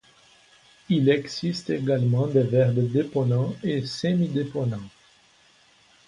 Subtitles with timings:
[0.89, 4.89] Il existe également des verbes déponents et semi-déponents.